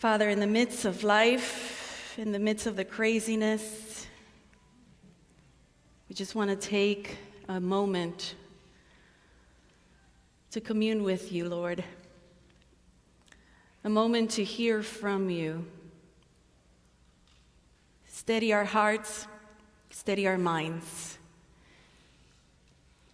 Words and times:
Father, 0.00 0.30
in 0.30 0.40
the 0.40 0.46
midst 0.46 0.86
of 0.86 1.04
life, 1.04 2.14
in 2.16 2.32
the 2.32 2.38
midst 2.38 2.66
of 2.66 2.74
the 2.74 2.86
craziness, 2.86 4.06
we 6.08 6.14
just 6.14 6.34
want 6.34 6.48
to 6.48 6.56
take 6.56 7.18
a 7.50 7.60
moment 7.60 8.34
to 10.52 10.60
commune 10.62 11.02
with 11.02 11.30
you, 11.30 11.50
Lord. 11.50 11.84
A 13.84 13.90
moment 13.90 14.30
to 14.30 14.42
hear 14.42 14.82
from 14.82 15.28
you. 15.28 15.66
Steady 18.06 18.54
our 18.54 18.64
hearts, 18.64 19.26
steady 19.90 20.26
our 20.26 20.38
minds. 20.38 21.18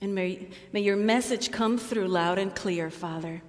And 0.00 0.14
may, 0.14 0.50
may 0.72 0.82
your 0.82 0.96
message 0.96 1.50
come 1.50 1.78
through 1.78 2.06
loud 2.06 2.38
and 2.38 2.54
clear, 2.54 2.90
Father. 2.90 3.42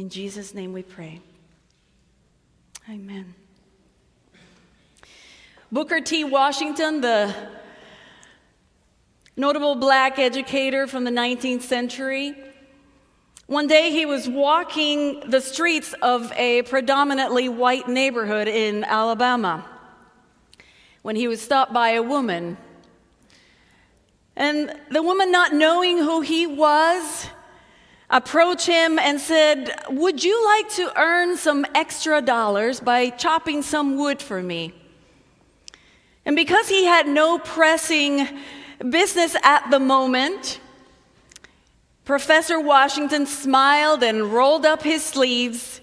In 0.00 0.08
Jesus' 0.08 0.54
name 0.54 0.72
we 0.72 0.82
pray. 0.82 1.20
Amen. 2.88 3.34
Booker 5.70 6.00
T. 6.00 6.24
Washington, 6.24 7.02
the 7.02 7.34
notable 9.36 9.74
black 9.74 10.18
educator 10.18 10.86
from 10.86 11.04
the 11.04 11.10
19th 11.10 11.60
century, 11.60 12.34
one 13.46 13.66
day 13.66 13.90
he 13.90 14.06
was 14.06 14.26
walking 14.26 15.20
the 15.28 15.42
streets 15.42 15.92
of 16.00 16.32
a 16.32 16.62
predominantly 16.62 17.50
white 17.50 17.86
neighborhood 17.86 18.48
in 18.48 18.84
Alabama 18.84 19.68
when 21.02 21.14
he 21.14 21.28
was 21.28 21.42
stopped 21.42 21.74
by 21.74 21.90
a 21.90 22.02
woman. 22.02 22.56
And 24.34 24.74
the 24.90 25.02
woman, 25.02 25.30
not 25.30 25.52
knowing 25.52 25.98
who 25.98 26.22
he 26.22 26.46
was, 26.46 27.26
approached 28.10 28.66
him 28.66 28.98
and 28.98 29.20
said, 29.20 29.74
Would 29.88 30.22
you 30.22 30.44
like 30.44 30.68
to 30.70 30.92
earn 31.00 31.36
some 31.36 31.64
extra 31.74 32.20
dollars 32.20 32.80
by 32.80 33.10
chopping 33.10 33.62
some 33.62 33.96
wood 33.96 34.20
for 34.20 34.42
me? 34.42 34.74
And 36.24 36.36
because 36.36 36.68
he 36.68 36.84
had 36.84 37.08
no 37.08 37.38
pressing 37.38 38.26
business 38.88 39.36
at 39.42 39.70
the 39.70 39.80
moment, 39.80 40.60
Professor 42.04 42.60
Washington 42.60 43.26
smiled 43.26 44.02
and 44.02 44.32
rolled 44.32 44.66
up 44.66 44.82
his 44.82 45.04
sleeves 45.04 45.80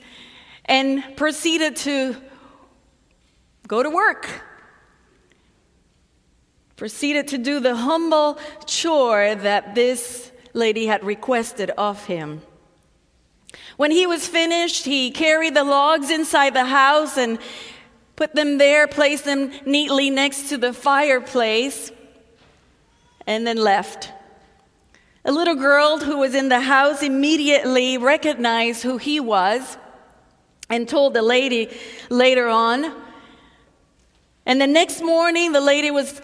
and 0.65 1.03
proceeded 1.15 1.77
to 1.77 2.15
go 3.67 3.81
to 3.81 3.89
work. 3.89 4.27
Proceeded 6.75 7.29
to 7.29 7.37
do 7.37 7.59
the 7.59 7.75
humble 7.75 8.37
chore 8.65 9.35
that 9.35 9.73
this 9.73 10.31
lady 10.57 10.87
had 10.87 11.03
requested 11.03 11.69
of 11.71 12.05
him. 12.05 12.41
When 13.77 13.91
he 13.91 14.07
was 14.07 14.27
finished, 14.27 14.85
he 14.85 15.11
carried 15.11 15.55
the 15.55 15.63
logs 15.63 16.09
inside 16.09 16.53
the 16.53 16.65
house 16.65 17.17
and 17.17 17.39
put 18.15 18.33
them 18.33 18.57
there, 18.57 18.87
placed 18.87 19.25
them 19.25 19.51
neatly 19.65 20.09
next 20.09 20.49
to 20.49 20.57
the 20.57 20.73
fireplace, 20.73 21.91
and 23.25 23.45
then 23.45 23.57
left. 23.57 24.11
A 25.23 25.31
little 25.31 25.55
girl 25.55 25.99
who 25.99 26.17
was 26.17 26.33
in 26.33 26.49
the 26.49 26.61
house 26.61 27.03
immediately 27.03 27.97
recognized 27.97 28.81
who 28.81 28.97
he 28.97 29.19
was 29.19 29.77
and 30.69 30.87
told 30.87 31.13
the 31.13 31.21
lady 31.21 31.69
later 32.09 32.47
on. 32.47 32.93
And 34.45 34.59
the 34.59 34.67
next 34.67 35.01
morning, 35.01 35.51
the 35.51 35.61
lady 35.61 35.91
was 35.91 36.21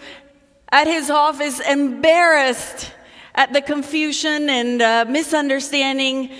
at 0.72 0.86
his 0.86 1.10
office 1.10 1.60
embarrassed 1.60 2.92
at 3.34 3.52
the 3.52 3.60
confusion 3.60 4.48
and 4.48 4.80
uh, 4.80 5.04
misunderstanding 5.08 6.30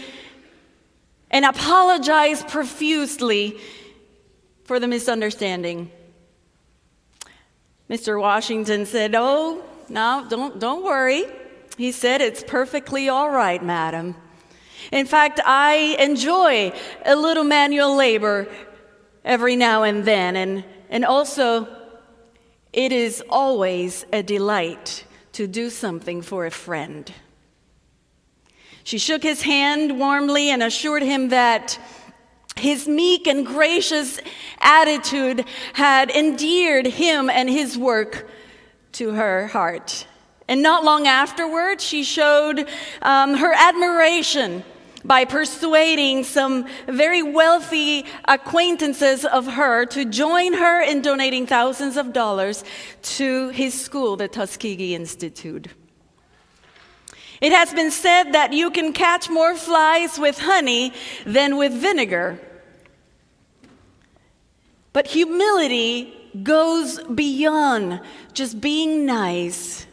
and 1.30 1.44
apologized 1.44 2.48
profusely 2.48 3.58
for 4.64 4.78
the 4.78 4.86
misunderstanding. 4.86 5.90
Mr. 7.90 8.20
Washington 8.20 8.86
said, 8.86 9.14
Oh, 9.14 9.62
no, 9.88 10.26
don't, 10.28 10.58
don't 10.58 10.84
worry. 10.84 11.24
He 11.76 11.90
said, 11.90 12.20
It's 12.20 12.44
perfectly 12.44 13.08
all 13.08 13.30
right, 13.30 13.62
madam. 13.62 14.14
In 14.92 15.06
fact, 15.06 15.40
I 15.44 15.96
enjoy 15.98 16.72
a 17.04 17.16
little 17.16 17.44
manual 17.44 17.96
labor 17.96 18.48
every 19.24 19.56
now 19.56 19.82
and 19.82 20.04
then, 20.04 20.36
and, 20.36 20.64
and 20.90 21.04
also, 21.04 21.66
it 22.72 22.92
is 22.92 23.22
always 23.28 24.04
a 24.12 24.22
delight 24.22 25.04
to 25.34 25.46
do 25.46 25.70
something 25.70 26.22
for 26.22 26.46
a 26.46 26.50
friend. 26.50 27.12
She 28.82 28.98
shook 28.98 29.22
his 29.22 29.42
hand 29.42 29.98
warmly 29.98 30.50
and 30.50 30.62
assured 30.62 31.02
him 31.02 31.30
that 31.30 31.78
his 32.56 32.86
meek 32.86 33.26
and 33.26 33.44
gracious 33.44 34.20
attitude 34.60 35.44
had 35.72 36.10
endeared 36.10 36.86
him 36.86 37.28
and 37.28 37.48
his 37.48 37.76
work 37.76 38.28
to 38.92 39.10
her 39.12 39.48
heart. 39.48 40.06
And 40.46 40.62
not 40.62 40.84
long 40.84 41.06
afterward, 41.06 41.80
she 41.80 42.04
showed 42.04 42.68
um, 43.02 43.34
her 43.34 43.52
admiration 43.54 44.62
by 45.04 45.24
persuading 45.24 46.24
some 46.24 46.66
very 46.86 47.22
wealthy 47.22 48.06
acquaintances 48.26 49.24
of 49.24 49.46
her 49.46 49.84
to 49.86 50.04
join 50.04 50.54
her 50.54 50.80
in 50.82 51.02
donating 51.02 51.46
thousands 51.46 51.96
of 51.96 52.12
dollars 52.12 52.64
to 53.02 53.50
his 53.50 53.78
school, 53.78 54.16
the 54.16 54.28
Tuskegee 54.28 54.94
Institute. 54.94 55.68
It 57.40 57.52
has 57.52 57.74
been 57.74 57.90
said 57.90 58.32
that 58.32 58.52
you 58.52 58.70
can 58.70 58.92
catch 58.92 59.28
more 59.28 59.54
flies 59.54 60.18
with 60.18 60.38
honey 60.38 60.92
than 61.26 61.58
with 61.58 61.72
vinegar. 61.72 62.38
But 64.94 65.08
humility 65.08 66.14
goes 66.42 67.02
beyond 67.02 68.00
just 68.32 68.60
being 68.60 69.04
nice 69.04 69.86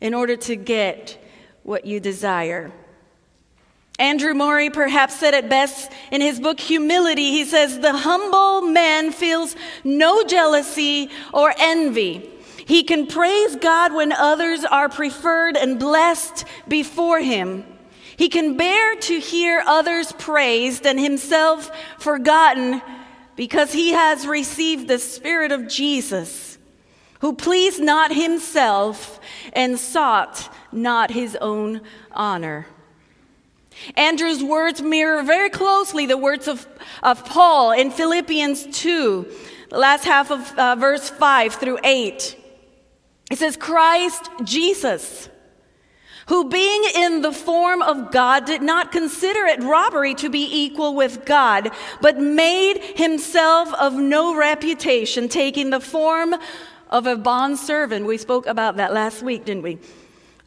in 0.00 0.14
order 0.14 0.36
to 0.36 0.56
get 0.56 1.22
what 1.62 1.84
you 1.84 2.00
desire. 2.00 2.72
Andrew 4.00 4.32
Murray 4.32 4.70
perhaps 4.70 5.20
said 5.20 5.34
it 5.34 5.50
best 5.50 5.92
in 6.10 6.22
his 6.22 6.40
book 6.40 6.58
Humility. 6.58 7.32
He 7.32 7.44
says, 7.44 7.78
The 7.78 7.92
humble 7.92 8.62
man 8.62 9.12
feels 9.12 9.54
no 9.84 10.24
jealousy 10.24 11.10
or 11.34 11.52
envy. 11.58 12.30
He 12.64 12.82
can 12.82 13.06
praise 13.06 13.56
God 13.56 13.92
when 13.92 14.12
others 14.12 14.64
are 14.64 14.88
preferred 14.88 15.54
and 15.56 15.78
blessed 15.78 16.46
before 16.66 17.20
him. 17.20 17.64
He 18.16 18.30
can 18.30 18.56
bear 18.56 18.96
to 18.96 19.20
hear 19.20 19.62
others 19.66 20.12
praised 20.12 20.86
and 20.86 20.98
himself 20.98 21.70
forgotten 21.98 22.80
because 23.36 23.72
he 23.72 23.92
has 23.92 24.26
received 24.26 24.88
the 24.88 24.98
Spirit 24.98 25.52
of 25.52 25.68
Jesus, 25.68 26.56
who 27.20 27.34
pleased 27.34 27.82
not 27.82 28.14
himself 28.14 29.20
and 29.52 29.78
sought 29.78 30.50
not 30.72 31.10
his 31.10 31.36
own 31.36 31.82
honor. 32.12 32.66
Andrew's 33.94 34.42
words 34.42 34.82
mirror 34.82 35.22
very 35.22 35.50
closely 35.50 36.06
the 36.06 36.18
words 36.18 36.48
of, 36.48 36.66
of 37.02 37.24
Paul 37.24 37.72
in 37.72 37.90
Philippians 37.90 38.66
2, 38.78 39.26
the 39.70 39.78
last 39.78 40.04
half 40.04 40.30
of 40.30 40.58
uh, 40.58 40.76
verse 40.76 41.08
5 41.10 41.54
through 41.54 41.78
8. 41.84 42.36
It 43.30 43.38
says, 43.38 43.56
Christ 43.56 44.28
Jesus, 44.44 45.28
who 46.26 46.48
being 46.48 46.82
in 46.96 47.22
the 47.22 47.32
form 47.32 47.80
of 47.80 48.10
God 48.10 48.44
did 48.44 48.62
not 48.62 48.92
consider 48.92 49.46
it 49.46 49.62
robbery 49.62 50.14
to 50.16 50.28
be 50.28 50.48
equal 50.64 50.94
with 50.94 51.24
God, 51.24 51.70
but 52.00 52.18
made 52.18 52.80
himself 52.96 53.72
of 53.74 53.94
no 53.94 54.36
reputation, 54.36 55.28
taking 55.28 55.70
the 55.70 55.80
form 55.80 56.34
of 56.88 57.06
a 57.06 57.16
bondservant. 57.16 58.04
We 58.04 58.18
spoke 58.18 58.46
about 58.46 58.76
that 58.76 58.92
last 58.92 59.22
week, 59.22 59.44
didn't 59.44 59.62
we? 59.62 59.78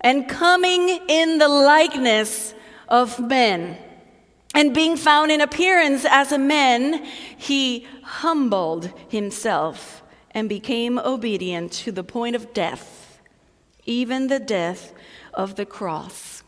And 0.01 0.27
coming 0.27 0.99
in 1.07 1.37
the 1.37 1.47
likeness 1.47 2.52
of 2.87 3.19
men. 3.19 3.77
And 4.55 4.73
being 4.73 4.97
found 4.97 5.31
in 5.31 5.41
appearance 5.41 6.05
as 6.07 6.31
a 6.31 6.37
man, 6.37 7.03
he 7.37 7.87
humbled 8.03 8.91
himself 9.09 10.03
and 10.31 10.47
became 10.47 10.99
obedient 10.99 11.71
to 11.71 11.91
the 11.91 12.03
point 12.03 12.35
of 12.35 12.53
death, 12.53 13.19
even 13.85 14.27
the 14.27 14.39
death 14.39 14.93
of 15.33 15.55
the 15.55 15.65
cross. 15.65 16.43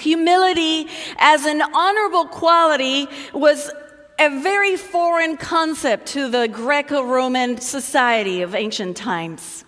Humility 0.00 0.88
as 1.18 1.46
an 1.46 1.62
honorable 1.62 2.26
quality 2.26 3.06
was 3.32 3.70
a 4.18 4.40
very 4.40 4.76
foreign 4.76 5.36
concept 5.36 6.06
to 6.06 6.28
the 6.28 6.48
Greco 6.48 7.02
Roman 7.02 7.58
society 7.60 8.42
of 8.42 8.54
ancient 8.54 8.96
times. 8.96 9.64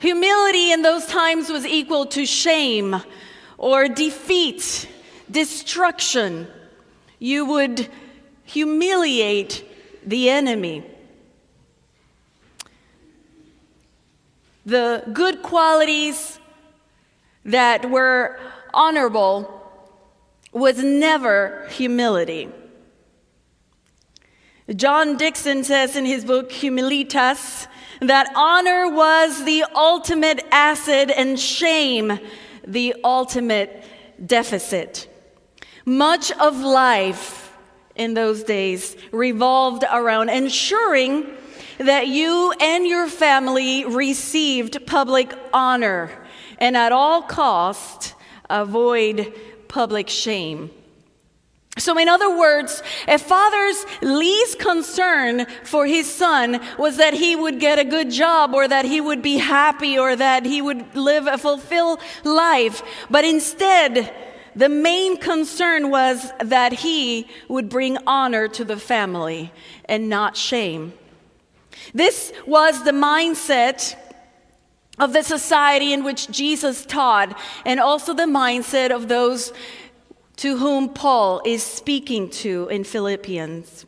Humility 0.00 0.72
in 0.72 0.82
those 0.82 1.06
times 1.06 1.48
was 1.48 1.64
equal 1.64 2.06
to 2.06 2.26
shame, 2.26 2.96
or 3.62 3.86
defeat, 3.88 4.88
destruction. 5.30 6.48
You 7.20 7.46
would 7.46 7.88
humiliate 8.44 9.64
the 10.04 10.28
enemy. 10.28 10.82
The 14.66 15.04
good 15.12 15.42
qualities 15.42 16.40
that 17.44 17.88
were 17.88 18.38
honorable 18.74 19.60
was 20.52 20.82
never 20.82 21.66
humility. 21.70 22.48
John 24.74 25.16
Dickson 25.16 25.62
says 25.62 25.94
in 25.94 26.04
his 26.04 26.24
book 26.24 26.50
Humilitas 26.50 27.68
that 28.00 28.32
honor 28.34 28.90
was 28.90 29.44
the 29.44 29.64
ultimate 29.74 30.44
acid 30.50 31.12
and 31.12 31.38
shame 31.38 32.18
the 32.66 32.94
ultimate 33.04 33.84
deficit. 34.24 35.08
Much 35.84 36.30
of 36.32 36.60
life 36.60 37.56
in 37.94 38.14
those 38.14 38.42
days 38.44 38.96
revolved 39.10 39.84
around 39.90 40.28
ensuring 40.28 41.26
that 41.78 42.06
you 42.06 42.52
and 42.60 42.86
your 42.86 43.08
family 43.08 43.84
received 43.84 44.86
public 44.86 45.34
honor 45.52 46.10
and 46.58 46.76
at 46.76 46.92
all 46.92 47.22
cost 47.22 48.14
avoid 48.48 49.32
public 49.68 50.08
shame. 50.08 50.70
So, 51.78 51.98
in 51.98 52.06
other 52.06 52.36
words, 52.36 52.82
a 53.08 53.18
father's 53.18 53.86
least 54.02 54.58
concern 54.58 55.46
for 55.64 55.86
his 55.86 56.12
son 56.12 56.60
was 56.78 56.98
that 56.98 57.14
he 57.14 57.34
would 57.34 57.60
get 57.60 57.78
a 57.78 57.84
good 57.84 58.10
job 58.10 58.52
or 58.54 58.68
that 58.68 58.84
he 58.84 59.00
would 59.00 59.22
be 59.22 59.38
happy 59.38 59.98
or 59.98 60.14
that 60.14 60.44
he 60.44 60.60
would 60.60 60.94
live 60.94 61.26
a 61.26 61.38
fulfilled 61.38 62.00
life. 62.24 62.82
But 63.08 63.24
instead, 63.24 64.14
the 64.54 64.68
main 64.68 65.16
concern 65.16 65.88
was 65.88 66.30
that 66.40 66.74
he 66.74 67.26
would 67.48 67.70
bring 67.70 67.96
honor 68.06 68.48
to 68.48 68.64
the 68.64 68.76
family 68.76 69.50
and 69.86 70.10
not 70.10 70.36
shame. 70.36 70.92
This 71.94 72.34
was 72.46 72.84
the 72.84 72.92
mindset 72.92 73.96
of 74.98 75.14
the 75.14 75.22
society 75.22 75.94
in 75.94 76.04
which 76.04 76.30
Jesus 76.30 76.84
taught, 76.84 77.36
and 77.64 77.80
also 77.80 78.12
the 78.12 78.24
mindset 78.24 78.90
of 78.90 79.08
those 79.08 79.54
to 80.36 80.56
whom 80.58 80.88
Paul 80.88 81.42
is 81.44 81.62
speaking 81.62 82.30
to 82.30 82.68
in 82.68 82.84
Philippians. 82.84 83.86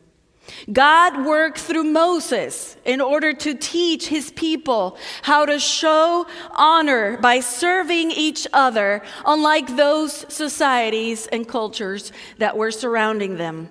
God 0.71 1.25
worked 1.25 1.57
through 1.57 1.85
Moses 1.85 2.77
in 2.85 3.01
order 3.01 3.33
to 3.33 3.55
teach 3.55 4.07
his 4.07 4.31
people 4.31 4.97
how 5.23 5.45
to 5.45 5.59
show 5.59 6.27
honor 6.51 7.17
by 7.17 7.39
serving 7.39 8.11
each 8.11 8.47
other, 8.53 9.01
unlike 9.25 9.75
those 9.75 10.25
societies 10.33 11.27
and 11.27 11.47
cultures 11.47 12.11
that 12.37 12.55
were 12.55 12.71
surrounding 12.71 13.37
them. 13.37 13.69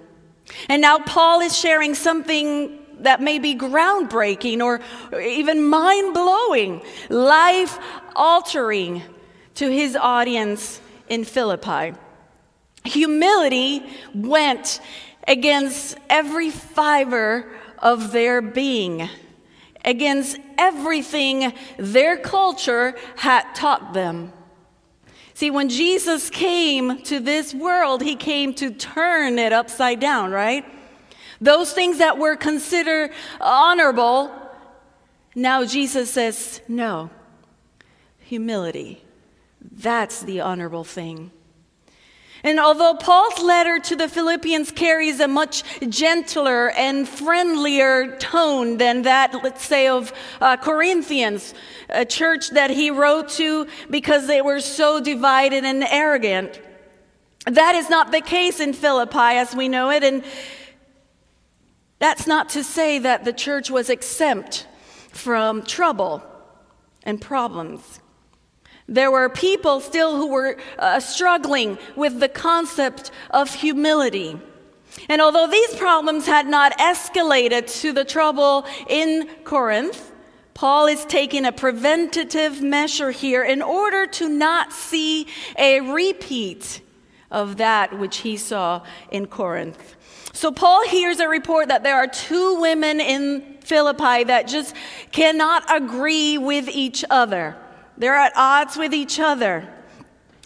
And 0.68 0.82
now 0.82 0.98
Paul 0.98 1.40
is 1.40 1.56
sharing 1.56 1.94
something 1.94 2.78
that 3.00 3.20
may 3.20 3.38
be 3.38 3.54
groundbreaking 3.54 4.60
or 4.60 4.80
even 5.20 5.64
mind 5.64 6.14
blowing, 6.14 6.82
life 7.08 7.78
altering 8.14 9.02
to 9.54 9.70
his 9.70 9.96
audience 9.96 10.80
in 11.08 11.24
Philippi. 11.24 11.96
Humility 12.84 13.82
went 14.14 14.80
against 15.26 15.96
every 16.10 16.50
fiber 16.50 17.50
of 17.78 18.12
their 18.12 18.42
being, 18.42 19.08
against 19.84 20.38
everything 20.58 21.52
their 21.78 22.16
culture 22.16 22.94
had 23.16 23.52
taught 23.54 23.94
them. 23.94 24.32
See, 25.32 25.50
when 25.50 25.68
Jesus 25.68 26.30
came 26.30 27.02
to 27.02 27.18
this 27.18 27.52
world, 27.52 28.02
he 28.02 28.14
came 28.14 28.54
to 28.54 28.70
turn 28.70 29.38
it 29.38 29.52
upside 29.52 29.98
down, 29.98 30.30
right? 30.30 30.64
Those 31.40 31.72
things 31.72 31.98
that 31.98 32.18
were 32.18 32.36
considered 32.36 33.10
honorable, 33.40 34.30
now 35.34 35.64
Jesus 35.64 36.10
says, 36.10 36.60
no. 36.68 37.10
Humility. 38.20 39.02
That's 39.60 40.22
the 40.22 40.40
honorable 40.40 40.84
thing. 40.84 41.32
And 42.44 42.60
although 42.60 42.94
Paul's 42.94 43.42
letter 43.42 43.78
to 43.78 43.96
the 43.96 44.06
Philippians 44.06 44.70
carries 44.70 45.18
a 45.18 45.26
much 45.26 45.64
gentler 45.88 46.70
and 46.72 47.08
friendlier 47.08 48.18
tone 48.18 48.76
than 48.76 49.02
that, 49.02 49.34
let's 49.42 49.64
say, 49.64 49.88
of 49.88 50.12
uh, 50.42 50.58
Corinthians, 50.58 51.54
a 51.88 52.04
church 52.04 52.50
that 52.50 52.68
he 52.68 52.90
wrote 52.90 53.30
to 53.30 53.66
because 53.88 54.26
they 54.26 54.42
were 54.42 54.60
so 54.60 55.00
divided 55.00 55.64
and 55.64 55.82
arrogant, 55.84 56.60
that 57.46 57.74
is 57.74 57.88
not 57.88 58.12
the 58.12 58.20
case 58.20 58.60
in 58.60 58.74
Philippi 58.74 59.18
as 59.18 59.56
we 59.56 59.66
know 59.66 59.90
it. 59.90 60.04
And 60.04 60.22
that's 61.98 62.26
not 62.26 62.50
to 62.50 62.62
say 62.62 62.98
that 62.98 63.24
the 63.24 63.32
church 63.32 63.70
was 63.70 63.88
exempt 63.88 64.66
from 65.10 65.62
trouble 65.62 66.22
and 67.04 67.18
problems. 67.18 68.00
There 68.86 69.10
were 69.10 69.28
people 69.28 69.80
still 69.80 70.16
who 70.16 70.28
were 70.28 70.58
uh, 70.78 71.00
struggling 71.00 71.78
with 71.96 72.20
the 72.20 72.28
concept 72.28 73.10
of 73.30 73.54
humility. 73.54 74.38
And 75.08 75.20
although 75.20 75.46
these 75.46 75.74
problems 75.74 76.26
had 76.26 76.46
not 76.46 76.76
escalated 76.78 77.80
to 77.80 77.92
the 77.92 78.04
trouble 78.04 78.66
in 78.88 79.28
Corinth, 79.44 80.12
Paul 80.52 80.86
is 80.86 81.04
taking 81.06 81.44
a 81.44 81.52
preventative 81.52 82.62
measure 82.62 83.10
here 83.10 83.42
in 83.42 83.60
order 83.60 84.06
to 84.06 84.28
not 84.28 84.72
see 84.72 85.26
a 85.58 85.80
repeat 85.80 86.80
of 87.30 87.56
that 87.56 87.98
which 87.98 88.18
he 88.18 88.36
saw 88.36 88.82
in 89.10 89.26
Corinth. 89.26 89.96
So 90.32 90.52
Paul 90.52 90.86
hears 90.88 91.18
a 91.20 91.28
report 91.28 91.68
that 91.68 91.82
there 91.82 91.96
are 91.96 92.06
two 92.06 92.60
women 92.60 93.00
in 93.00 93.56
Philippi 93.60 94.24
that 94.24 94.46
just 94.46 94.74
cannot 95.10 95.64
agree 95.74 96.38
with 96.38 96.68
each 96.68 97.04
other. 97.10 97.56
They're 97.96 98.14
at 98.14 98.32
odds 98.36 98.76
with 98.76 98.92
each 98.92 99.20
other. 99.20 99.68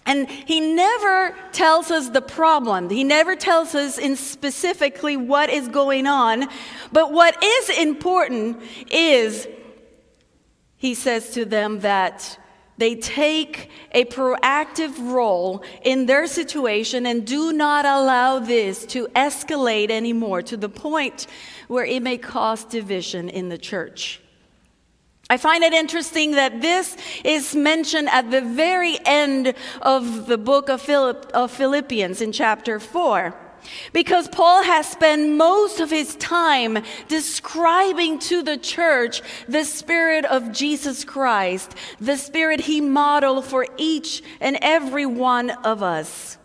And 0.05 0.27
he 0.27 0.59
never 0.59 1.35
tells 1.51 1.91
us 1.91 2.09
the 2.09 2.21
problem. 2.21 2.89
He 2.89 3.03
never 3.03 3.35
tells 3.35 3.75
us 3.75 3.97
in 3.97 4.15
specifically 4.15 5.15
what 5.15 5.49
is 5.49 5.67
going 5.67 6.07
on. 6.07 6.47
But 6.91 7.11
what 7.11 7.41
is 7.43 7.69
important 7.77 8.61
is 8.89 9.47
he 10.77 10.95
says 10.95 11.31
to 11.31 11.45
them 11.45 11.81
that 11.81 12.39
they 12.79 12.95
take 12.95 13.69
a 13.91 14.05
proactive 14.05 15.11
role 15.11 15.63
in 15.83 16.05
their 16.05 16.25
situation 16.25 17.05
and 17.05 17.27
do 17.27 17.51
not 17.51 17.85
allow 17.85 18.39
this 18.39 18.85
to 18.87 19.07
escalate 19.07 19.91
anymore 19.91 20.41
to 20.43 20.55
the 20.55 20.69
point 20.69 21.27
where 21.67 21.83
it 21.83 22.01
may 22.01 22.17
cause 22.17 22.63
division 22.63 23.27
in 23.27 23.49
the 23.49 23.57
church. 23.57 24.21
I 25.31 25.37
find 25.37 25.63
it 25.63 25.73
interesting 25.73 26.31
that 26.31 26.59
this 26.59 26.97
is 27.23 27.55
mentioned 27.55 28.09
at 28.09 28.31
the 28.31 28.41
very 28.41 28.97
end 29.05 29.53
of 29.81 30.25
the 30.25 30.39
book 30.39 30.69
of, 30.69 30.81
Philipp, 30.81 31.29
of 31.35 31.51
Philippians 31.51 32.21
in 32.21 32.31
chapter 32.31 32.79
4. 32.79 33.35
Because 33.93 34.27
Paul 34.27 34.63
has 34.63 34.89
spent 34.89 35.35
most 35.35 35.79
of 35.79 35.91
his 35.91 36.15
time 36.15 36.79
describing 37.07 38.17
to 38.19 38.41
the 38.41 38.57
church 38.57 39.21
the 39.47 39.63
Spirit 39.65 40.25
of 40.25 40.51
Jesus 40.51 41.03
Christ, 41.03 41.75
the 41.99 42.17
Spirit 42.17 42.61
he 42.61 42.81
modeled 42.81 43.45
for 43.45 43.67
each 43.77 44.23
and 44.39 44.57
every 44.61 45.05
one 45.05 45.51
of 45.51 45.83
us. 45.83 46.39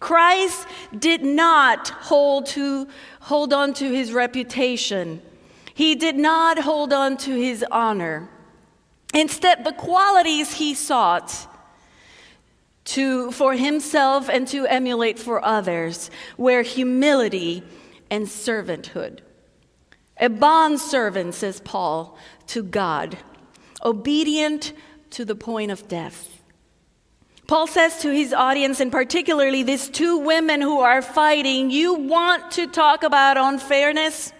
Christ 0.00 0.66
did 0.98 1.24
not 1.24 1.88
hold, 1.88 2.46
to, 2.46 2.86
hold 3.20 3.54
on 3.54 3.72
to 3.74 3.90
his 3.90 4.12
reputation. 4.12 5.22
He 5.74 5.94
did 5.94 6.16
not 6.16 6.58
hold 6.58 6.92
on 6.92 7.16
to 7.18 7.34
his 7.34 7.64
honor. 7.70 8.28
Instead, 9.14 9.64
the 9.64 9.72
qualities 9.72 10.54
he 10.54 10.74
sought 10.74 11.46
to, 12.84 13.30
for 13.30 13.54
himself 13.54 14.28
and 14.28 14.46
to 14.48 14.66
emulate 14.66 15.18
for 15.18 15.44
others 15.44 16.10
were 16.36 16.62
humility 16.62 17.62
and 18.10 18.26
servanthood. 18.26 19.20
A 20.18 20.28
bondservant, 20.28 21.34
says 21.34 21.60
Paul, 21.60 22.16
to 22.48 22.62
God, 22.62 23.18
obedient 23.84 24.72
to 25.10 25.24
the 25.24 25.34
point 25.34 25.70
of 25.70 25.88
death. 25.88 26.42
Paul 27.46 27.66
says 27.66 28.00
to 28.02 28.10
his 28.10 28.32
audience, 28.32 28.80
and 28.80 28.90
particularly 28.90 29.62
these 29.62 29.88
two 29.88 30.18
women 30.18 30.60
who 30.60 30.80
are 30.80 31.02
fighting, 31.02 31.70
You 31.70 31.94
want 31.94 32.52
to 32.52 32.66
talk 32.66 33.02
about 33.02 33.36
unfairness? 33.36 34.32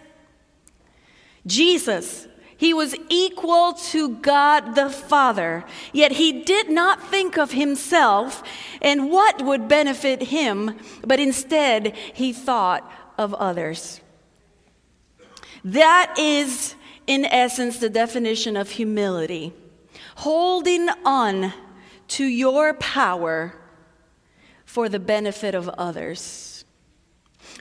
Jesus, 1.47 2.29
he 2.57 2.73
was 2.73 2.95
equal 3.09 3.73
to 3.91 4.17
God 4.17 4.75
the 4.75 4.89
Father, 4.89 5.65
yet 5.93 6.13
he 6.13 6.43
did 6.43 6.71
not 6.71 7.09
think 7.09 7.37
of 7.37 7.53
himself 7.53 8.43
and 8.81 9.11
what 9.11 9.43
would 9.43 9.67
benefit 9.67 10.23
him, 10.23 10.79
but 11.05 11.19
instead 11.19 11.97
he 11.97 12.33
thought 12.33 12.91
of 13.19 13.35
others. 13.35 14.01
That 15.65 16.15
is, 16.19 16.75
in 17.07 17.25
essence, 17.25 17.79
the 17.79 17.91
definition 17.91 18.57
of 18.57 18.71
humility 18.71 19.53
holding 20.17 20.89
on 21.05 21.53
to 22.09 22.25
your 22.25 22.75
power 22.75 23.55
for 24.65 24.89
the 24.89 25.01
benefit 25.01 25.55
of 25.55 25.69
others. 25.71 26.52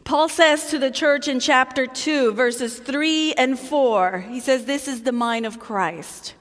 Paul 0.03 0.29
says 0.29 0.69
to 0.71 0.79
the 0.79 0.91
church 0.91 1.27
in 1.27 1.39
chapter 1.39 1.85
2, 1.85 2.33
verses 2.33 2.79
3 2.79 3.33
and 3.33 3.59
4, 3.59 4.25
he 4.29 4.39
says, 4.39 4.65
This 4.65 4.87
is 4.87 5.03
the 5.03 5.11
mind 5.11 5.45
of 5.45 5.59
Christ 5.59 6.35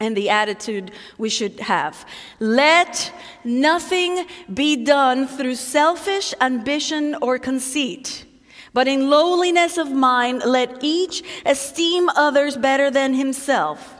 and 0.00 0.16
the 0.16 0.30
attitude 0.30 0.92
we 1.18 1.28
should 1.28 1.60
have. 1.60 2.06
Let 2.38 3.12
nothing 3.44 4.26
be 4.52 4.84
done 4.84 5.26
through 5.26 5.54
selfish 5.56 6.34
ambition 6.40 7.16
or 7.22 7.38
conceit, 7.38 8.24
But 8.72 8.88
in 8.88 9.08
lowliness 9.08 9.78
of 9.78 9.90
mind, 9.90 10.42
let 10.44 10.84
each 10.84 11.22
esteem 11.46 12.10
others 12.10 12.58
better 12.58 12.90
than 12.90 13.14
himself. 13.14 13.94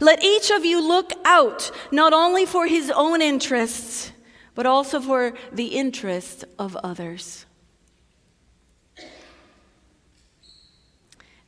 Let 0.00 0.24
each 0.24 0.50
of 0.50 0.64
you 0.64 0.80
look 0.80 1.12
out 1.26 1.70
not 1.92 2.12
only 2.14 2.46
for 2.46 2.66
his 2.66 2.90
own 2.90 3.20
interests, 3.20 4.12
but 4.54 4.64
also 4.66 5.00
for 5.00 5.34
the 5.52 5.66
interests 5.66 6.44
of 6.58 6.74
others. 6.76 7.44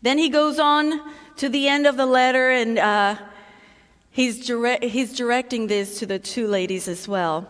Then 0.06 0.18
he 0.18 0.28
goes 0.28 0.60
on 0.60 1.00
to 1.34 1.48
the 1.48 1.66
end 1.66 1.84
of 1.84 1.96
the 1.96 2.06
letter 2.06 2.52
and 2.52 2.78
uh, 2.78 3.16
he's, 4.12 4.46
he's 4.46 5.12
directing 5.12 5.66
this 5.66 5.98
to 5.98 6.06
the 6.06 6.20
two 6.20 6.46
ladies 6.46 6.86
as 6.86 7.08
well. 7.08 7.48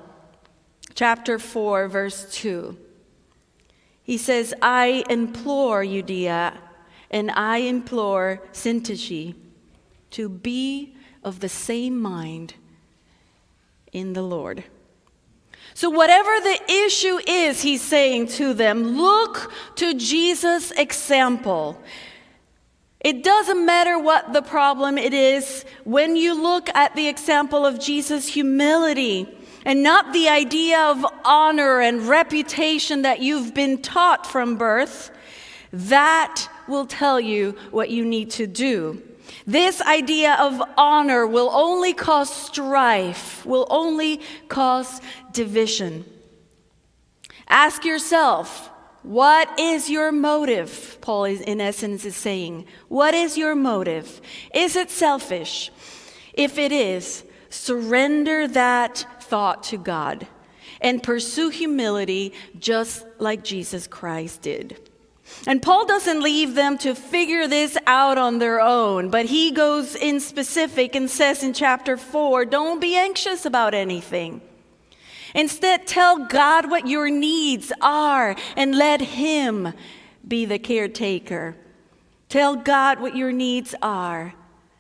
Chapter 0.95 1.39
4, 1.39 1.87
verse 1.89 2.27
2. 2.33 2.75
He 4.03 4.17
says, 4.17 4.55
I 4.63 5.05
implore 5.11 5.85
Euodia 5.85 6.57
and 7.11 7.31
I 7.33 7.59
implore 7.59 8.41
Syntyche 8.55 9.35
to 10.13 10.29
be 10.31 10.97
of 11.23 11.41
the 11.41 11.51
same 11.51 12.01
mind 12.01 12.55
in 13.93 14.15
the 14.15 14.23
Lord. 14.23 14.65
So, 15.75 15.91
whatever 15.91 16.31
the 16.41 16.59
issue 16.87 17.19
is, 17.29 17.61
he's 17.61 17.83
saying 17.83 18.29
to 18.29 18.55
them, 18.55 18.97
look 18.97 19.53
to 19.75 19.93
Jesus' 19.93 20.71
example. 20.71 21.79
It 23.07 23.23
doesn't 23.23 23.65
matter 23.65 24.01
what 24.01 24.33
the 24.33 24.43
problem 24.43 24.99
it 24.99 25.15
is, 25.15 25.65
when 25.85 26.17
you 26.17 26.35
look 26.35 26.69
at 26.75 26.97
the 26.97 27.07
example 27.07 27.65
of 27.65 27.79
Jesus' 27.79 28.27
humility, 28.27 29.29
and 29.65 29.85
not 29.85 30.13
the 30.13 30.29
idea 30.29 30.81
of 30.81 31.07
honor 31.25 31.79
and 31.81 32.09
reputation 32.09 33.03
that 33.03 33.21
you've 33.21 33.55
been 33.55 33.81
taught 33.81 34.27
from 34.27 34.57
birth, 34.57 35.13
that 35.73 36.49
will 36.67 36.85
tell 36.85 37.21
you 37.21 37.53
what 37.71 37.91
you 37.91 38.05
need 38.05 38.33
to 38.33 38.49
do. 38.49 39.01
This 39.47 39.81
idea 39.83 40.35
of 40.41 40.61
honor 40.77 41.29
will 41.29 41.51
only 41.51 41.93
cause 41.93 42.29
strife, 42.29 43.47
will 43.47 43.69
only 43.71 44.21
cause 44.49 45.01
division. 45.31 46.05
Ask 47.47 47.85
yourself, 47.85 48.69
what 49.07 49.61
is 49.61 49.89
your 49.89 50.11
motive? 50.11 50.99
Paul 51.01 51.27
is 51.27 51.41
in 51.41 51.61
essence 51.61 52.05
is 52.05 52.17
saying, 52.17 52.67
what 52.89 53.15
is 53.15 53.39
your 53.39 53.55
motive? 53.55 54.21
Is 54.53 54.75
it 54.75 54.91
selfish? 54.91 55.71
If 56.35 56.59
it 56.59 56.73
is, 56.73 57.23
surrender 57.49 58.49
that 58.49 59.07
thought 59.21 59.63
to 59.65 59.79
God 59.79 60.27
and 60.81 61.05
pursue 61.05 61.51
humility 61.51 62.33
just 62.59 63.07
like 63.19 63.45
Jesus 63.45 63.87
Christ 63.87 64.43
did. 64.43 64.91
And 65.47 65.63
Paul 65.63 65.87
doesn't 65.87 66.21
leave 66.21 66.57
them 66.57 66.77
to 66.79 66.97
figure 66.97 67.47
this 67.47 67.79
out 67.87 68.19
on 68.19 68.41
their 68.41 68.61
own, 68.61 69.11
but 69.11 69.27
he 69.27 69.53
goes 69.53 69.95
in 69.95 70.19
specific 70.19 70.97
and 70.97 71.09
says 71.09 71.45
in 71.45 71.53
chapter 71.53 71.97
4 71.97 72.45
don't 72.45 72.81
be 72.81 72.97
anxious 72.97 73.47
about 73.47 73.73
anything. 73.73 74.41
Instead, 75.35 75.87
tell 75.87 76.27
God 76.27 76.71
what 76.71 76.87
your 76.87 77.11
needs 77.11 77.73
are 77.81 78.37
and 78.57 78.77
let 78.77 79.01
Him 79.01 79.73
be 80.27 80.45
the 80.45 80.59
caretaker. 80.59 81.57
Tell 82.29 82.57
God 82.57 83.01
what 83.01 83.17
your 83.17 83.33
needs 83.33 83.75
are 83.83 84.35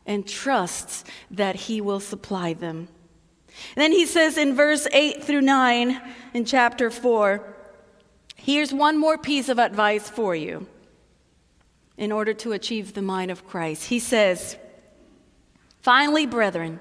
and 0.07 0.27
trust 0.27 1.07
that 1.31 1.57
He 1.57 1.81
will 1.81 2.01
supply 2.01 2.53
them. 2.53 2.89
And 3.75 3.83
then 3.83 3.93
he 3.93 4.07
says 4.07 4.37
in 4.37 4.55
verse 4.55 4.87
8 4.93 5.25
through 5.25 5.41
9 5.41 6.01
in 6.35 6.45
chapter 6.45 6.91
4 6.91 7.55
here's 8.37 8.73
one 8.73 8.97
more 8.97 9.19
piece 9.19 9.49
of 9.49 9.59
advice 9.59 10.09
for 10.09 10.37
you 10.37 10.67
in 11.97 12.13
order 12.13 12.33
to 12.33 12.53
achieve 12.53 12.95
the 12.95 13.03
mind 13.03 13.31
of 13.31 13.47
Christ. 13.47 13.89
He 13.89 13.99
says, 13.99 14.57
Finally, 15.81 16.27
brethren, 16.27 16.79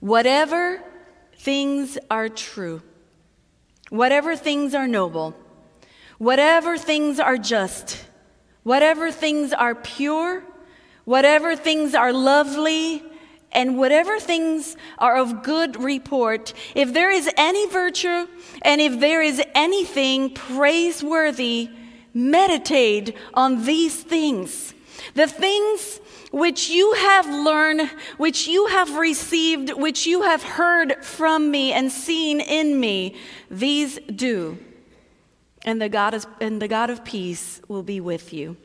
whatever 0.00 0.82
things 1.38 1.98
are 2.10 2.28
true, 2.28 2.82
whatever 3.90 4.36
things 4.36 4.74
are 4.74 4.88
noble, 4.88 5.34
whatever 6.18 6.78
things 6.78 7.20
are 7.20 7.36
just, 7.36 8.04
whatever 8.62 9.10
things 9.10 9.52
are 9.52 9.74
pure, 9.74 10.42
whatever 11.04 11.54
things 11.54 11.94
are 11.94 12.12
lovely, 12.12 13.02
and 13.54 13.78
whatever 13.78 14.18
things 14.18 14.76
are 14.98 15.16
of 15.16 15.42
good 15.42 15.80
report, 15.82 16.52
if 16.74 16.92
there 16.92 17.10
is 17.10 17.30
any 17.36 17.68
virtue 17.68 18.26
and 18.62 18.80
if 18.80 18.98
there 18.98 19.22
is 19.22 19.40
anything 19.54 20.30
praiseworthy, 20.30 21.70
meditate 22.12 23.16
on 23.32 23.64
these 23.64 24.02
things. 24.02 24.74
The 25.14 25.26
things 25.26 26.00
which 26.34 26.68
you 26.68 26.92
have 26.94 27.28
learned, 27.28 27.88
which 28.16 28.48
you 28.48 28.66
have 28.66 28.96
received, 28.96 29.72
which 29.74 30.04
you 30.04 30.22
have 30.22 30.42
heard 30.42 31.04
from 31.04 31.48
me 31.48 31.72
and 31.72 31.92
seen 31.92 32.40
in 32.40 32.80
me, 32.80 33.14
these 33.48 34.00
do. 34.16 34.58
And 35.64 35.80
the 35.80 35.88
God, 35.88 36.12
is, 36.12 36.26
and 36.40 36.60
the 36.60 36.66
God 36.66 36.90
of 36.90 37.04
peace 37.04 37.60
will 37.68 37.84
be 37.84 38.00
with 38.00 38.32
you. 38.32 38.56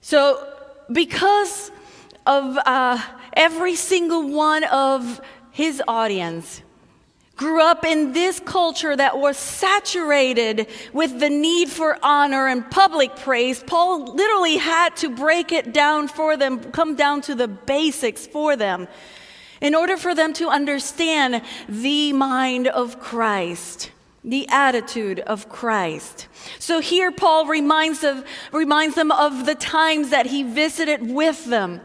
So, 0.00 0.48
because 0.90 1.70
of 2.24 2.56
uh, 2.64 2.98
every 3.34 3.76
single 3.76 4.30
one 4.30 4.64
of 4.64 5.20
his 5.50 5.82
audience 5.86 6.62
grew 7.40 7.62
up 7.62 7.86
in 7.86 8.12
this 8.12 8.38
culture 8.38 8.94
that 8.94 9.18
was 9.18 9.34
saturated 9.34 10.66
with 10.92 11.20
the 11.20 11.30
need 11.30 11.70
for 11.70 11.96
honor 12.02 12.48
and 12.48 12.70
public 12.70 13.16
praise, 13.16 13.64
Paul 13.66 14.14
literally 14.14 14.58
had 14.58 14.94
to 14.96 15.08
break 15.08 15.50
it 15.50 15.72
down 15.72 16.06
for 16.06 16.36
them, 16.36 16.60
come 16.70 16.96
down 16.96 17.22
to 17.22 17.34
the 17.34 17.48
basics 17.48 18.26
for 18.26 18.56
them, 18.56 18.86
in 19.62 19.74
order 19.74 19.96
for 19.96 20.14
them 20.14 20.34
to 20.34 20.50
understand 20.50 21.40
the 21.66 22.12
mind 22.12 22.66
of 22.66 23.00
Christ. 23.00 23.90
The 24.22 24.46
attitude 24.50 25.20
of 25.20 25.48
Christ. 25.48 26.28
So 26.58 26.80
here 26.80 27.10
Paul 27.10 27.46
reminds, 27.46 28.04
of, 28.04 28.22
reminds 28.52 28.96
them 28.96 29.10
of 29.10 29.46
the 29.46 29.54
times 29.54 30.10
that 30.10 30.26
he 30.26 30.42
visited 30.42 31.10
with 31.10 31.46
them 31.46 31.80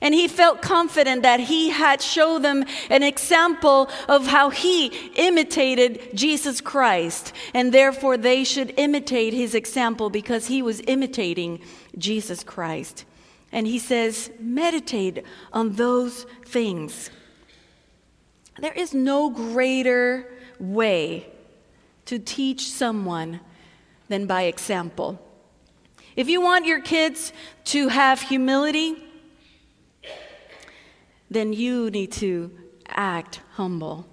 and 0.00 0.14
he 0.14 0.28
felt 0.28 0.62
confident 0.62 1.22
that 1.22 1.40
he 1.40 1.70
had 1.70 2.02
shown 2.02 2.42
them 2.42 2.64
an 2.90 3.02
example 3.02 3.88
of 4.08 4.26
how 4.26 4.50
he 4.50 4.86
imitated 5.14 6.10
Jesus 6.14 6.60
Christ. 6.60 7.32
And 7.54 7.72
therefore, 7.72 8.16
they 8.16 8.44
should 8.44 8.74
imitate 8.76 9.32
his 9.32 9.54
example 9.54 10.10
because 10.10 10.48
he 10.48 10.60
was 10.62 10.82
imitating 10.86 11.60
Jesus 11.96 12.44
Christ. 12.44 13.04
And 13.52 13.66
he 13.66 13.78
says, 13.78 14.30
meditate 14.38 15.24
on 15.52 15.72
those 15.72 16.26
things. 16.44 17.10
There 18.58 18.72
is 18.72 18.92
no 18.92 19.30
greater 19.30 20.28
way 20.58 21.26
to 22.06 22.18
teach 22.18 22.70
someone 22.70 23.40
than 24.08 24.26
by 24.26 24.42
example. 24.42 25.20
If 26.16 26.28
you 26.28 26.40
want 26.40 26.66
your 26.66 26.80
kids 26.80 27.32
to 27.64 27.88
have 27.88 28.22
humility, 28.22 29.05
then 31.30 31.52
you 31.52 31.90
need 31.90 32.12
to 32.12 32.50
act 32.88 33.40
humble. 33.52 34.06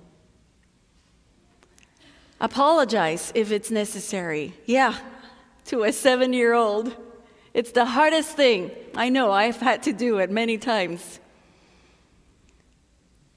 Apologize 2.39 3.31
if 3.35 3.51
it's 3.51 3.71
necessary. 3.71 4.53
Yeah, 4.65 4.97
to 5.65 5.83
a 5.83 5.93
seven 5.93 6.33
year 6.33 6.53
old. 6.53 6.95
It's 7.53 7.71
the 7.71 7.85
hardest 7.85 8.35
thing. 8.35 8.71
I 8.95 9.09
know, 9.09 9.31
I've 9.31 9.57
had 9.57 9.83
to 9.83 9.93
do 9.93 10.17
it 10.17 10.31
many 10.31 10.57
times. 10.57 11.19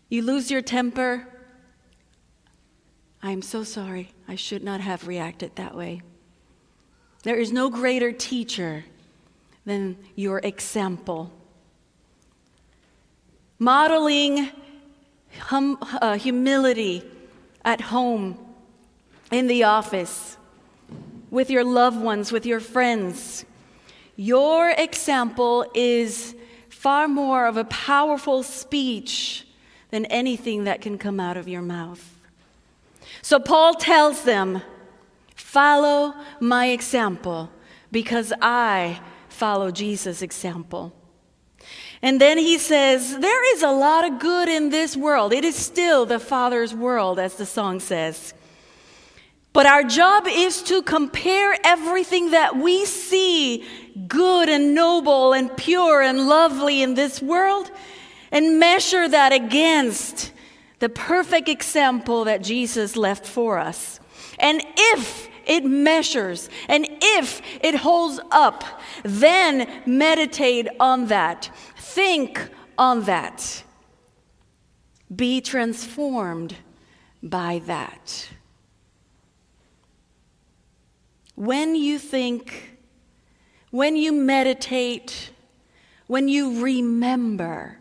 You 0.08 0.22
lose 0.22 0.50
your 0.50 0.62
temper. 0.62 1.26
I'm 3.22 3.42
so 3.42 3.62
sorry. 3.62 4.12
I 4.26 4.36
should 4.36 4.62
not 4.62 4.80
have 4.80 5.06
reacted 5.06 5.56
that 5.56 5.76
way. 5.76 6.02
There 7.24 7.36
is 7.36 7.52
no 7.52 7.70
greater 7.70 8.12
teacher 8.12 8.84
than 9.64 9.96
your 10.14 10.38
example 10.38 11.32
modeling 13.58 14.50
hum, 15.38 15.78
uh, 15.80 16.16
humility 16.18 17.02
at 17.64 17.80
home, 17.80 18.38
in 19.30 19.48
the 19.48 19.64
office, 19.64 20.36
with 21.30 21.50
your 21.50 21.64
loved 21.64 22.00
ones, 22.00 22.30
with 22.30 22.46
your 22.46 22.60
friends. 22.60 23.44
Your 24.14 24.70
example 24.70 25.66
is 25.74 26.34
far 26.68 27.08
more 27.08 27.46
of 27.46 27.56
a 27.56 27.64
powerful 27.64 28.42
speech 28.42 29.46
than 29.90 30.04
anything 30.06 30.64
that 30.64 30.80
can 30.80 30.96
come 30.98 31.18
out 31.18 31.36
of 31.36 31.48
your 31.48 31.62
mouth. 31.62 32.14
So 33.22 33.40
Paul 33.40 33.74
tells 33.74 34.22
them, 34.22 34.62
Follow 35.34 36.14
my 36.40 36.66
example 36.68 37.50
because 37.92 38.32
I 38.42 39.00
follow 39.28 39.70
Jesus' 39.70 40.22
example. 40.22 40.92
And 42.06 42.20
then 42.20 42.38
he 42.38 42.56
says, 42.56 43.18
There 43.18 43.54
is 43.56 43.64
a 43.64 43.72
lot 43.72 44.04
of 44.04 44.20
good 44.20 44.48
in 44.48 44.70
this 44.70 44.96
world. 44.96 45.32
It 45.32 45.44
is 45.44 45.56
still 45.56 46.06
the 46.06 46.20
Father's 46.20 46.72
world, 46.72 47.18
as 47.18 47.34
the 47.34 47.44
song 47.44 47.80
says. 47.80 48.32
But 49.52 49.66
our 49.66 49.82
job 49.82 50.28
is 50.28 50.62
to 50.62 50.82
compare 50.82 51.56
everything 51.64 52.30
that 52.30 52.56
we 52.56 52.84
see 52.84 53.64
good 54.06 54.48
and 54.48 54.72
noble 54.72 55.32
and 55.32 55.56
pure 55.56 56.00
and 56.00 56.28
lovely 56.28 56.80
in 56.80 56.94
this 56.94 57.20
world 57.20 57.72
and 58.30 58.60
measure 58.60 59.08
that 59.08 59.32
against 59.32 60.32
the 60.78 60.88
perfect 60.88 61.48
example 61.48 62.22
that 62.22 62.40
Jesus 62.40 62.94
left 62.94 63.26
for 63.26 63.58
us. 63.58 63.98
And 64.38 64.62
if 64.76 65.28
it 65.44 65.64
measures 65.64 66.50
and 66.68 66.86
if 67.00 67.40
it 67.62 67.76
holds 67.76 68.20
up, 68.30 68.62
then 69.02 69.82
meditate 69.86 70.68
on 70.78 71.06
that. 71.06 71.50
Think 71.94 72.50
on 72.76 73.04
that. 73.04 73.62
Be 75.14 75.40
transformed 75.40 76.56
by 77.22 77.62
that. 77.66 78.28
When 81.36 81.74
you 81.74 81.98
think, 81.98 82.76
when 83.70 83.96
you 83.96 84.12
meditate, 84.12 85.30
when 86.06 86.28
you 86.28 86.62
remember 86.62 87.78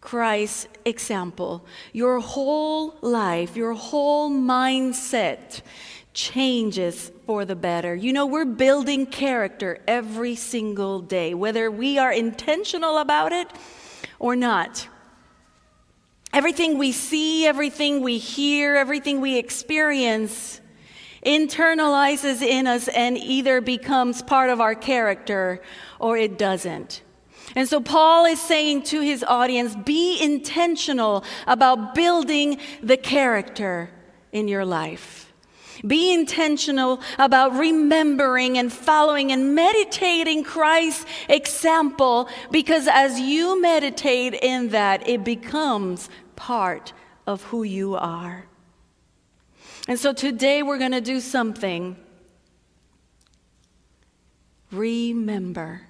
Christ's 0.00 0.68
example, 0.84 1.64
your 1.92 2.18
whole 2.20 2.96
life, 3.02 3.56
your 3.56 3.74
whole 3.74 4.30
mindset 4.30 5.62
changes 6.14 7.10
for 7.26 7.44
the 7.44 7.56
better. 7.56 7.94
You 7.94 8.12
know, 8.12 8.26
we're 8.26 8.44
building 8.44 9.06
character 9.06 9.80
every 9.86 10.34
single 10.34 11.00
day, 11.00 11.34
whether 11.34 11.70
we 11.70 11.98
are 11.98 12.12
intentional 12.12 12.98
about 12.98 13.32
it 13.32 13.48
or 14.18 14.36
not. 14.36 14.88
Everything 16.32 16.78
we 16.78 16.92
see, 16.92 17.46
everything 17.46 18.00
we 18.00 18.18
hear, 18.18 18.76
everything 18.76 19.20
we 19.20 19.38
experience 19.38 20.60
internalizes 21.24 22.42
in 22.42 22.66
us 22.66 22.88
and 22.88 23.16
either 23.16 23.60
becomes 23.60 24.22
part 24.22 24.50
of 24.50 24.60
our 24.60 24.74
character 24.74 25.62
or 26.00 26.16
it 26.16 26.38
doesn't. 26.38 27.02
And 27.54 27.68
so 27.68 27.80
Paul 27.80 28.24
is 28.24 28.40
saying 28.40 28.84
to 28.84 29.00
his 29.00 29.22
audience 29.22 29.76
be 29.76 30.20
intentional 30.22 31.24
about 31.46 31.94
building 31.94 32.58
the 32.82 32.96
character 32.96 33.90
in 34.32 34.48
your 34.48 34.64
life. 34.64 35.31
Be 35.86 36.14
intentional 36.14 37.00
about 37.18 37.54
remembering 37.54 38.56
and 38.58 38.72
following 38.72 39.32
and 39.32 39.54
meditating 39.54 40.44
Christ's 40.44 41.06
example 41.28 42.28
because 42.50 42.86
as 42.86 43.18
you 43.18 43.60
meditate 43.60 44.34
in 44.34 44.68
that, 44.68 45.08
it 45.08 45.24
becomes 45.24 46.08
part 46.36 46.92
of 47.26 47.42
who 47.44 47.62
you 47.64 47.96
are. 47.96 48.46
And 49.88 49.98
so 49.98 50.12
today 50.12 50.62
we're 50.62 50.78
going 50.78 50.92
to 50.92 51.00
do 51.00 51.18
something. 51.18 51.96
Remember. 54.70 55.82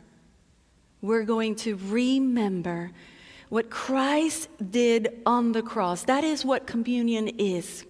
We're 1.02 1.24
going 1.24 1.56
to 1.56 1.76
remember 1.88 2.92
what 3.48 3.68
Christ 3.68 4.48
did 4.70 5.20
on 5.26 5.52
the 5.52 5.62
cross. 5.62 6.04
That 6.04 6.24
is 6.24 6.44
what 6.44 6.66
communion 6.66 7.28
is. 7.28 7.84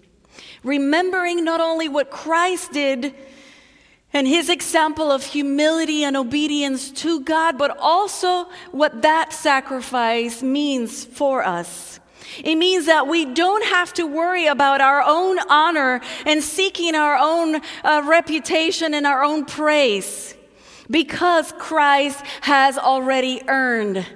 Remembering 0.63 1.45
not 1.45 1.61
only 1.61 1.89
what 1.89 2.11
Christ 2.11 2.73
did 2.73 3.15
and 4.13 4.29
his 4.29 4.49
example 4.49 5.11
of 5.11 5.25
humility 5.25 6.05
and 6.05 6.17
obedience 6.17 6.91
to 6.91 7.21
God, 7.21 7.57
but 7.57 7.77
also 7.79 8.45
what 8.71 9.03
that 9.03 9.33
sacrifice 9.33 10.43
means 10.43 11.05
for 11.05 11.45
us. 11.45 11.99
It 12.43 12.57
means 12.57 12.87
that 12.87 13.09
we 13.09 13.27
don't 13.27 13.65
have 13.65 13.93
to 13.95 14.07
worry 14.07 14.47
about 14.47 14.81
our 14.81 15.03
own 15.05 15.39
honor 15.51 16.01
and 16.25 16.43
seeking 16.43 16.95
our 16.95 17.17
own 17.17 17.61
uh, 17.85 18.03
reputation 18.07 18.95
and 18.95 19.07
our 19.07 19.23
own 19.23 19.45
praise 19.45 20.35
because 20.91 21.53
Christ 21.59 22.25
has 22.43 22.79
already 22.79 23.43
earned 23.49 24.07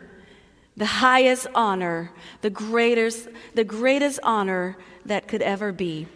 the 0.76 0.86
highest 0.86 1.46
honor, 1.54 2.10
the 2.42 2.50
greatest, 2.50 3.28
the 3.54 3.64
greatest 3.64 4.20
honor 4.22 4.76
that 5.06 5.26
could 5.28 5.42
ever 5.42 5.72
be. 5.72 6.06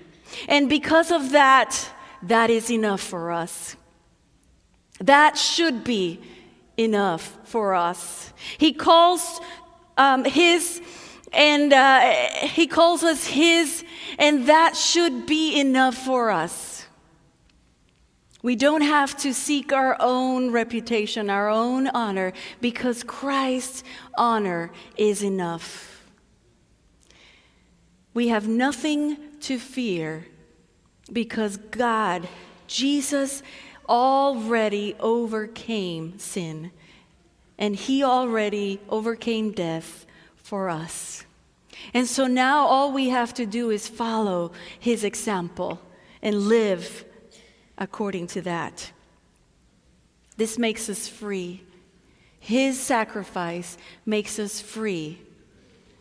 And 0.49 0.68
because 0.68 1.11
of 1.11 1.33
that, 1.33 1.90
that 2.23 2.51
is 2.51 2.70
enough 2.70 3.01
for 3.01 3.33
us. 3.33 3.77
That 5.01 5.38
should 5.38 5.83
be 5.83 6.20
enough 6.77 7.38
for 7.44 7.75
us. 7.75 8.33
He 8.59 8.73
calls 8.73 9.40
um, 9.96 10.25
his 10.25 10.81
and 11.33 11.73
uh, 11.73 12.01
he 12.42 12.66
calls 12.66 13.05
us 13.05 13.25
his, 13.25 13.85
and 14.18 14.49
that 14.49 14.77
should 14.77 15.27
be 15.27 15.61
enough 15.61 15.94
for 15.94 16.31
us. 16.31 16.69
We 18.42 18.57
don't 18.57 18.83
have 18.83 19.16
to 19.18 19.35
seek 19.35 19.72
our 19.72 19.96
own 20.00 20.50
reputation, 20.50 21.29
our 21.29 21.48
own 21.48 21.88
honor, 21.88 22.33
because 22.61 23.03
Christ's 23.03 23.85
honor 24.16 24.70
is 24.96 25.22
enough. 25.22 26.05
We 28.14 28.29
have 28.29 28.48
nothing 28.48 29.18
to 29.40 29.59
fear 29.59 30.26
because 31.12 31.57
God, 31.57 32.29
Jesus, 32.66 33.42
already 33.88 34.94
overcame 35.00 36.18
sin, 36.18 36.70
and 37.59 37.76
He 37.76 38.03
already 38.03 38.81
overcame 38.88 39.53
death 39.53 40.07
for 40.37 40.68
us. 40.68 41.24
And 41.94 42.07
so 42.07 42.26
now 42.26 42.66
all 42.66 42.92
we 42.92 43.09
have 43.09 43.35
to 43.35 43.46
do 43.46 43.70
is 43.70 43.88
follow 43.88 44.53
his 44.79 45.05
example 45.05 45.81
and 46.22 46.48
live 46.48 47.05
according 47.81 48.27
to 48.29 48.43
that. 48.43 48.93
This 50.37 50.59
makes 50.59 50.88
us 50.88 51.09
free. 51.09 51.64
His 52.38 52.79
sacrifice 52.79 53.77
makes 54.07 54.38
us 54.38 54.61
free 54.61 55.19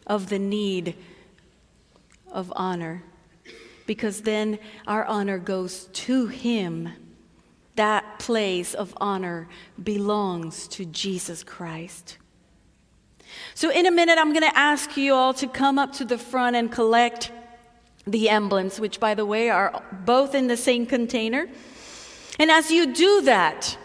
of 0.06 0.30
the 0.30 0.40
need 0.40 0.96
of 2.32 2.54
honor 2.56 3.04
because 3.86 4.22
then 4.22 4.60
our 4.86 5.04
honor 5.06 5.40
goes 5.40 5.86
to 5.94 6.28
him. 6.28 6.90
That 7.76 8.20
place 8.20 8.74
of 8.74 8.94
honor 8.98 9.48
belongs 9.82 10.68
to 10.70 10.86
Jesus 10.86 11.44
Christ. 11.44 12.18
So, 13.54 13.72
in 13.72 13.86
a 13.86 13.92
minute, 13.92 14.18
I'm 14.18 14.34
going 14.34 14.50
to 14.50 14.58
ask 14.58 14.98
you 14.98 15.14
all 15.14 15.34
to 15.36 15.48
come 15.48 15.80
up 15.80 15.94
to 15.94 16.06
the 16.06 16.18
front 16.18 16.56
and 16.56 16.72
collect 16.72 17.32
the 18.12 18.30
emblems, 18.30 18.80
which, 18.80 19.00
by 19.00 19.14
the 19.14 19.26
way, 19.26 19.50
are 19.50 19.84
both 20.06 20.36
in 20.36 20.48
the 20.48 20.58
same 20.58 20.86
container. 20.86 21.48
And 22.40 22.50
as 22.50 22.72
you 22.72 22.94
do 22.94 23.22
that, 23.22 23.78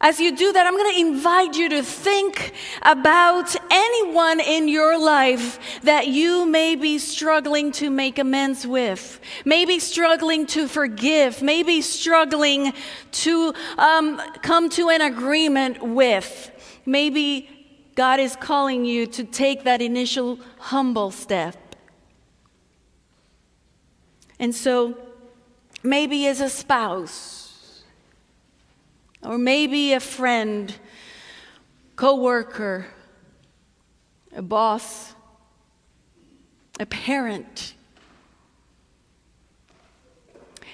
as 0.00 0.20
you 0.20 0.36
do 0.36 0.52
that, 0.52 0.66
I'm 0.66 0.76
going 0.76 0.92
to 0.92 1.00
invite 1.00 1.56
you 1.56 1.70
to 1.70 1.82
think 1.82 2.52
about 2.82 3.56
anyone 3.70 4.38
in 4.38 4.68
your 4.68 4.98
life 4.98 5.80
that 5.82 6.08
you 6.08 6.44
may 6.44 6.76
be 6.76 6.98
struggling 6.98 7.72
to 7.72 7.88
make 7.88 8.18
amends 8.18 8.66
with, 8.66 9.18
maybe 9.46 9.78
struggling 9.78 10.44
to 10.48 10.68
forgive, 10.68 11.40
maybe 11.40 11.80
struggling 11.80 12.74
to 13.12 13.54
um, 13.78 14.20
come 14.42 14.68
to 14.70 14.90
an 14.90 15.00
agreement 15.00 15.82
with, 15.82 16.50
maybe 16.84 17.48
God 17.94 18.20
is 18.20 18.36
calling 18.36 18.84
you 18.84 19.06
to 19.06 19.24
take 19.24 19.64
that 19.64 19.80
initial 19.80 20.38
humble 20.58 21.12
step. 21.12 21.56
And 24.38 24.54
so, 24.54 24.96
maybe 25.82 26.26
as 26.26 26.40
a 26.40 26.48
spouse, 26.48 27.82
or 29.22 29.38
maybe 29.38 29.92
a 29.92 30.00
friend, 30.00 30.74
coworker, 31.96 32.86
a 34.34 34.42
boss, 34.42 35.14
a 36.80 36.86
parent. 36.86 37.74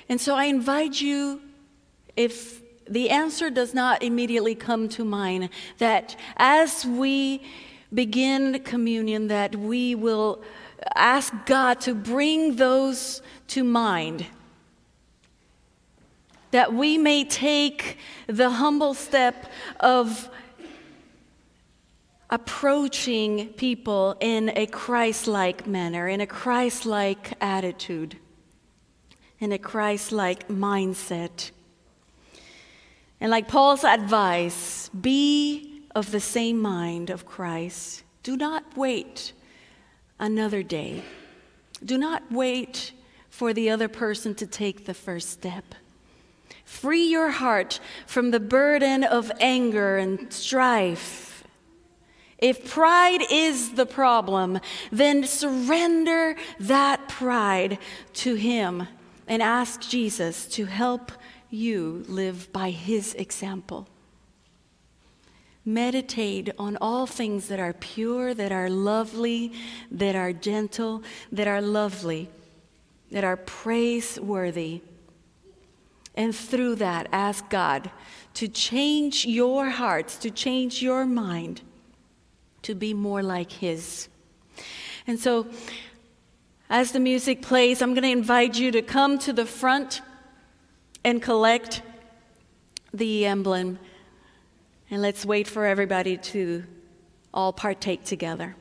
And 0.09 0.21
so 0.21 0.35
I 0.35 0.47
invite 0.47 1.01
you, 1.01 1.41
if 2.17 2.61
the 2.89 3.11
answer 3.11 3.51
does 3.51 3.73
not 3.75 4.03
immediately 4.03 4.55
come 4.55 4.89
to 4.91 5.05
mind 5.05 5.51
that 5.79 6.17
as 6.37 6.85
we 6.85 7.43
begin 7.93 8.61
communion 8.65 9.29
that 9.29 9.55
we 9.55 9.95
will 9.95 10.43
ask 10.95 11.33
God 11.47 11.81
to 11.83 11.95
bring 11.95 12.57
those 12.57 13.23
to 13.49 13.65
mind 13.65 14.27
that 16.51 16.73
we 16.73 16.99
may 16.99 17.25
take 17.25 17.97
the 18.27 18.51
humble 18.51 18.95
step 18.95 19.47
of 19.79 20.29
approaching 22.29 23.49
people 23.51 24.17
in 24.21 24.51
a 24.57 24.67
Christ 24.67 25.27
like 25.27 25.67
manner, 25.67 26.09
in 26.09 26.21
a 26.21 26.27
Christ 26.27 26.87
like 26.87 27.35
attitude, 27.41 28.17
in 29.39 29.53
a 29.53 29.59
Christ 29.59 30.13
like 30.13 30.49
mindset. 30.49 31.51
And 33.21 33.31
like 33.31 33.49
Paul's 33.49 33.85
advice, 33.85 34.89
be 34.89 35.83
of 35.95 36.11
the 36.11 36.21
same 36.21 36.61
mind 36.61 37.11
of 37.11 37.27
Christ. 37.27 38.05
Do 38.23 38.37
not 38.37 38.77
wait 38.77 39.33
another 40.21 40.63
day. 40.63 41.03
Do 41.85 41.99
not 41.99 42.31
wait 42.31 42.93
for 43.31 43.53
the 43.53 43.71
other 43.71 43.89
person 43.89 44.35
to 44.37 44.47
take 44.47 44.85
the 44.85 44.95
first 44.95 45.31
step. 45.31 45.75
Free 46.65 47.07
your 47.07 47.31
heart 47.31 47.81
from 48.07 48.31
the 48.31 48.39
burden 48.39 49.03
of 49.03 49.33
anger 49.41 49.97
and 49.97 50.33
strife. 50.33 51.43
If 52.39 52.71
pride 52.71 53.23
is 53.31 53.73
the 53.75 53.87
problem, 53.87 54.61
then 54.93 55.25
surrender 55.25 56.37
that 56.61 57.09
pride 57.09 57.79
to 58.15 58.35
Him 58.35 58.87
and 59.27 59.43
ask 59.43 59.81
Jesus 59.81 60.47
to 60.49 60.67
help 60.67 61.13
you 61.51 62.05
live 62.09 62.53
by 62.53 62.71
His 62.71 63.15
example. 63.15 63.89
Meditate 65.65 66.51
on 66.59 66.79
all 66.81 67.07
things 67.07 67.49
that 67.49 67.61
are 67.61 67.75
pure, 67.75 68.33
that 68.35 68.51
are 68.51 68.71
lovely, 68.71 69.53
that 69.91 70.17
are 70.17 70.33
gentle, 70.33 71.03
that 71.31 71.47
are 71.47 71.61
lovely, 71.61 72.31
that 73.11 73.25
are 73.25 73.37
praiseworthy. 73.37 74.81
And 76.15 76.35
through 76.35 76.77
that, 76.77 77.09
ask 77.13 77.49
God 77.51 77.91
to 78.35 78.49
change 78.49 79.27
your 79.27 79.71
hearts, 79.71 80.17
to 80.19 80.31
change 80.31 80.83
your 80.83 81.05
mind, 81.05 81.63
to 82.63 82.75
be 82.75 82.95
more 82.95 83.23
like 83.23 83.53
His. 83.53 84.09
And 85.07 85.19
so, 85.19 85.47
as 86.69 86.93
the 86.93 87.01
music 87.01 87.43
plays, 87.43 87.83
I'm 87.83 87.95
going 87.95 88.05
to 88.05 88.11
invite 88.11 88.59
you 88.59 88.71
to 88.71 88.83
come 88.83 89.19
to 89.21 89.33
the 89.33 89.47
front 89.47 90.03
and 91.05 91.21
collect 91.21 91.83
the 92.93 93.27
emblem 93.27 93.79
and 94.91 95.01
let's 95.01 95.25
wait 95.25 95.47
for 95.47 95.65
everybody 95.65 96.17
to 96.17 96.65
all 97.33 97.53
partake 97.53 98.05
together. 98.05 98.57